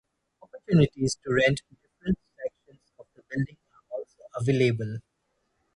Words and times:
Opportunities 0.41 1.15
to 1.23 1.31
rent 1.31 1.61
different 1.69 2.17
sections 2.35 2.81
of 2.97 3.05
the 3.15 3.21
building 3.29 3.57
are 3.75 3.99
also 3.99 4.23
available. 4.35 4.97